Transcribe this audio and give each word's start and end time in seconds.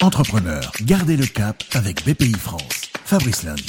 Entrepreneur, 0.00 0.72
gardez 0.82 1.16
le 1.16 1.26
cap 1.26 1.64
avec 1.72 2.06
BPI 2.06 2.32
France. 2.34 2.62
Fabrice 3.04 3.42
Lundi. 3.42 3.64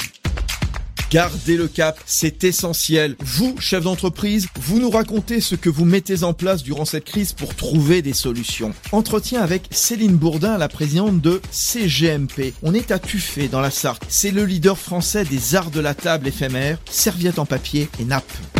Gardez 1.10 1.56
le 1.56 1.66
cap, 1.66 1.98
c'est 2.06 2.44
essentiel. 2.44 3.16
Vous, 3.18 3.56
chef 3.58 3.82
d'entreprise, 3.82 4.46
vous 4.60 4.78
nous 4.78 4.90
racontez 4.90 5.40
ce 5.40 5.56
que 5.56 5.68
vous 5.68 5.84
mettez 5.84 6.22
en 6.22 6.32
place 6.32 6.62
durant 6.62 6.84
cette 6.84 7.04
crise 7.04 7.32
pour 7.32 7.56
trouver 7.56 8.00
des 8.00 8.12
solutions. 8.12 8.72
Entretien 8.92 9.42
avec 9.42 9.66
Céline 9.72 10.14
Bourdin, 10.14 10.56
la 10.56 10.68
présidente 10.68 11.20
de 11.20 11.42
CGMP. 11.50 12.54
On 12.62 12.74
est 12.74 12.92
à 12.92 13.00
Tuffet, 13.00 13.48
dans 13.48 13.60
la 13.60 13.72
Sarthe. 13.72 14.06
C'est 14.08 14.30
le 14.30 14.44
leader 14.44 14.78
français 14.78 15.24
des 15.24 15.56
arts 15.56 15.72
de 15.72 15.80
la 15.80 15.94
table 15.94 16.28
éphémère, 16.28 16.78
serviettes 16.88 17.40
en 17.40 17.46
papier 17.46 17.88
et 17.98 18.04
nappes. 18.04 18.59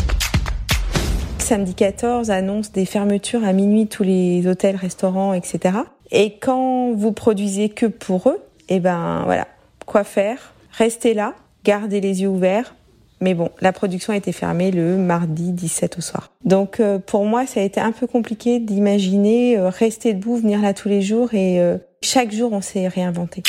Samedi 1.50 1.74
14 1.74 2.30
annonce 2.30 2.70
des 2.70 2.84
fermetures 2.84 3.42
à 3.42 3.52
minuit 3.52 3.88
tous 3.88 4.04
les 4.04 4.46
hôtels, 4.46 4.76
restaurants, 4.76 5.34
etc. 5.34 5.78
Et 6.12 6.36
quand 6.36 6.92
vous 6.92 7.10
produisez 7.10 7.70
que 7.70 7.86
pour 7.86 8.28
eux, 8.28 8.38
eh 8.68 8.78
ben 8.78 9.22
voilà, 9.24 9.48
quoi 9.84 10.04
faire? 10.04 10.54
Restez 10.70 11.12
là, 11.12 11.34
gardez 11.64 12.00
les 12.00 12.22
yeux 12.22 12.28
ouverts. 12.28 12.76
Mais 13.20 13.34
bon, 13.34 13.50
la 13.60 13.72
production 13.72 14.12
a 14.12 14.16
été 14.16 14.30
fermée 14.30 14.70
le 14.70 14.96
mardi 14.96 15.50
17 15.50 15.98
au 15.98 16.00
soir. 16.00 16.30
Donc 16.44 16.78
euh, 16.78 17.00
pour 17.00 17.24
moi, 17.24 17.46
ça 17.46 17.58
a 17.58 17.64
été 17.64 17.80
un 17.80 17.90
peu 17.90 18.06
compliqué 18.06 18.60
d'imaginer 18.60 19.58
euh, 19.58 19.70
rester 19.70 20.14
debout, 20.14 20.36
venir 20.36 20.62
là 20.62 20.72
tous 20.72 20.88
les 20.88 21.02
jours 21.02 21.34
et 21.34 21.60
euh, 21.60 21.78
chaque 22.00 22.30
jour 22.30 22.52
on 22.52 22.60
s'est 22.60 22.86
réinventé. 22.86 23.42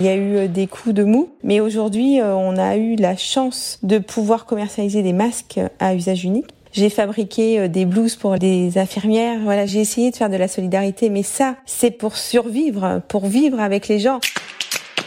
Il 0.00 0.06
y 0.06 0.08
a 0.08 0.16
eu 0.16 0.48
des 0.48 0.66
coups 0.66 0.94
de 0.94 1.04
mou, 1.04 1.28
mais 1.44 1.60
aujourd'hui 1.60 2.20
on 2.22 2.56
a 2.56 2.78
eu 2.78 2.96
la 2.96 3.18
chance 3.18 3.78
de 3.82 3.98
pouvoir 3.98 4.46
commercialiser 4.46 5.02
des 5.02 5.12
masques 5.12 5.60
à 5.78 5.94
usage 5.94 6.24
unique. 6.24 6.48
J'ai 6.72 6.90
fabriqué 6.90 7.68
des 7.68 7.84
blouses 7.84 8.16
pour 8.16 8.38
des 8.38 8.78
infirmières. 8.78 9.40
Voilà, 9.44 9.66
j'ai 9.66 9.80
essayé 9.80 10.10
de 10.10 10.16
faire 10.16 10.30
de 10.30 10.36
la 10.36 10.48
solidarité, 10.48 11.10
mais 11.10 11.22
ça, 11.22 11.56
c'est 11.66 11.90
pour 11.90 12.16
survivre, 12.16 13.02
pour 13.08 13.26
vivre 13.26 13.60
avec 13.60 13.88
les 13.88 13.98
gens. 13.98 14.20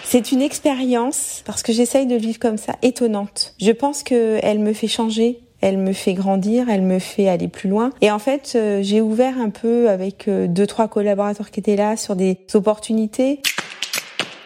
C'est 0.03 0.31
une 0.31 0.43
expérience, 0.43 1.41
parce 1.45 1.63
que 1.63 1.73
j'essaye 1.73 2.05
de 2.05 2.15
vivre 2.15 2.37
comme 2.37 2.57
ça, 2.57 2.75
étonnante. 2.83 3.55
Je 3.59 3.71
pense 3.71 4.03
qu'elle 4.03 4.59
me 4.59 4.71
fait 4.71 4.87
changer, 4.87 5.39
elle 5.61 5.79
me 5.79 5.93
fait 5.93 6.13
grandir, 6.13 6.69
elle 6.69 6.83
me 6.83 6.99
fait 6.99 7.27
aller 7.27 7.47
plus 7.47 7.69
loin. 7.69 7.89
Et 8.01 8.11
en 8.11 8.19
fait, 8.19 8.53
euh, 8.55 8.83
j'ai 8.83 9.01
ouvert 9.01 9.33
un 9.39 9.49
peu 9.49 9.89
avec 9.89 10.27
euh, 10.27 10.47
deux, 10.47 10.67
trois 10.67 10.87
collaborateurs 10.87 11.49
qui 11.49 11.59
étaient 11.59 11.75
là 11.75 11.97
sur 11.97 12.15
des 12.15 12.37
opportunités. 12.53 13.41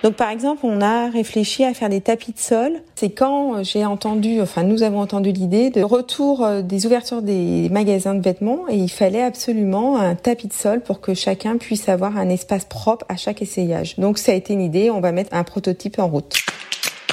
Donc 0.03 0.13
par 0.13 0.29
exemple, 0.29 0.61
on 0.63 0.81
a 0.81 1.09
réfléchi 1.09 1.65
à 1.65 1.73
faire 1.73 1.89
des 1.89 1.99
tapis 1.99 2.31
de 2.31 2.39
sol. 2.39 2.81
C'est 2.95 3.09
quand 3.09 3.63
j'ai 3.63 3.83
entendu, 3.85 4.41
enfin 4.41 4.63
nous 4.63 4.83
avons 4.83 5.01
entendu 5.01 5.31
l'idée 5.31 5.69
de 5.71 5.81
retour 5.81 6.45
euh, 6.45 6.61
des 6.61 6.85
ouvertures 6.85 7.21
des 7.21 7.67
magasins 7.69 8.15
de 8.15 8.21
vêtements 8.21 8.61
et 8.69 8.77
il 8.77 8.89
fallait 8.89 9.23
absolument 9.23 9.97
un 9.97 10.15
tapis 10.15 10.47
de 10.47 10.53
sol 10.53 10.79
pour 10.79 11.01
que 11.01 11.13
chacun 11.13 11.57
puisse 11.57 11.89
avoir 11.89 12.17
un 12.17 12.29
espace 12.29 12.63
propre 12.63 13.05
à 13.09 13.17
chaque 13.17 13.41
essayage. 13.41 13.95
Donc 13.97 14.17
ça 14.17 14.31
a 14.31 14.35
été 14.35 14.53
une 14.53 14.61
idée, 14.61 14.89
on 14.89 15.01
va 15.01 15.11
mettre 15.11 15.35
un 15.35 15.43
prototype 15.43 15.99
en 15.99 16.07
route. 16.07 16.35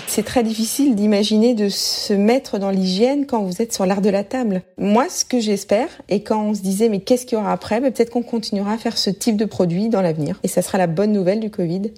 C'est 0.06 0.24
très 0.24 0.44
difficile 0.44 0.94
d'imaginer 0.94 1.54
de 1.54 1.68
se 1.68 2.14
mettre 2.14 2.58
dans 2.58 2.70
l'hygiène 2.70 3.26
quand 3.26 3.42
vous 3.42 3.60
êtes 3.60 3.74
sur 3.74 3.84
l'art 3.84 4.00
de 4.00 4.08
la 4.08 4.24
table. 4.24 4.62
Moi, 4.78 5.08
ce 5.10 5.24
que 5.24 5.40
j'espère, 5.40 5.88
et 6.08 6.22
quand 6.22 6.40
on 6.42 6.54
se 6.54 6.62
disait 6.62 6.88
mais 6.88 7.00
qu'est-ce 7.00 7.26
qu'il 7.26 7.36
y 7.36 7.40
aura 7.40 7.52
après, 7.52 7.80
ben, 7.80 7.92
peut-être 7.92 8.10
qu'on 8.10 8.22
continuera 8.22 8.72
à 8.72 8.78
faire 8.78 8.96
ce 8.96 9.10
type 9.10 9.36
de 9.36 9.44
produit 9.44 9.88
dans 9.88 10.00
l'avenir. 10.00 10.38
Et 10.42 10.48
ça 10.48 10.62
sera 10.62 10.78
la 10.78 10.86
bonne 10.86 11.12
nouvelle 11.12 11.40
du 11.40 11.50
Covid. 11.50 11.92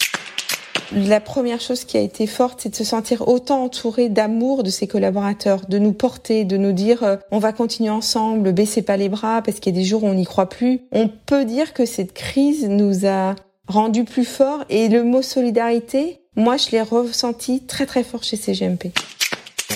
La 0.95 1.21
première 1.21 1.61
chose 1.61 1.85
qui 1.85 1.99
a 1.99 2.01
été 2.01 2.27
forte, 2.27 2.61
c'est 2.63 2.71
de 2.71 2.75
se 2.75 2.85
sentir 2.85 3.29
autant 3.29 3.65
entouré 3.65 4.09
d'amour 4.09 4.63
de 4.63 4.71
ses 4.71 4.87
collaborateurs, 4.87 5.67
de 5.69 5.79
nous 5.79 5.93
porter, 5.93 6.45
de 6.45 6.57
nous 6.57 6.73
dire 6.73 7.03
euh, 7.03 7.17
on 7.31 7.39
va 7.39 7.53
continuer 7.53 7.91
ensemble, 7.91 8.53
baissez 8.53 8.81
pas 8.81 8.97
les 8.97 9.11
bras 9.11 9.43
parce 9.43 9.61
qu'il 9.61 9.75
y 9.75 9.79
a 9.79 9.81
des 9.81 9.85
jours 9.85 10.05
où 10.05 10.07
on 10.07 10.15
n'y 10.15 10.25
croit 10.25 10.49
plus. 10.49 10.81
On 10.93 11.09
peut 11.09 11.45
dire 11.45 11.75
que 11.75 11.85
cette 11.85 12.15
crise 12.15 12.67
nous 12.67 13.07
a 13.07 13.35
rendus 13.67 14.05
plus 14.05 14.25
forts 14.25 14.65
et 14.71 14.89
le 14.89 15.05
mot 15.05 15.21
solidarité, 15.21 16.23
moi 16.37 16.57
je 16.57 16.71
l'ai 16.71 16.81
ressenti 16.81 17.67
très 17.67 17.85
très 17.85 18.03
fort 18.03 18.23
chez 18.23 18.37
CGMP 18.37 18.87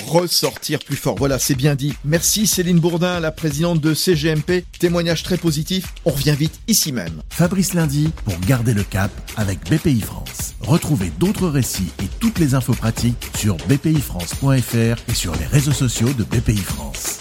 ressortir 0.07 0.79
plus 0.81 0.97
fort. 0.97 1.17
Voilà, 1.17 1.39
c'est 1.39 1.55
bien 1.55 1.75
dit. 1.75 1.95
Merci 2.05 2.47
Céline 2.47 2.80
Bourdin, 2.80 3.20
la 3.20 3.30
présidente 3.30 3.80
de 3.80 3.95
CGMP. 3.95 4.64
Témoignage 4.79 5.23
très 5.23 5.36
positif. 5.36 5.95
On 6.05 6.11
revient 6.11 6.36
vite 6.39 6.61
ici 6.69 6.92
même. 6.92 7.23
Fabrice 7.30 7.75
Lundi 7.75 8.11
pour 8.25 8.39
garder 8.41 8.75
le 8.75 8.83
cap 8.83 9.11
avec 9.36 9.58
BPI 9.70 10.01
France. 10.01 10.55
Retrouvez 10.61 11.11
d'autres 11.19 11.48
récits 11.48 11.92
et 12.02 12.08
toutes 12.20 12.39
les 12.39 12.55
infos 12.55 12.75
pratiques 12.75 13.31
sur 13.36 13.57
bpifrance.fr 13.69 15.11
et 15.11 15.14
sur 15.14 15.35
les 15.36 15.47
réseaux 15.47 15.73
sociaux 15.73 16.13
de 16.13 16.25
BPI 16.25 16.57
France. 16.57 17.11